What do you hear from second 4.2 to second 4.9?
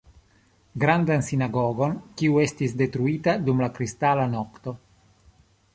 nokto.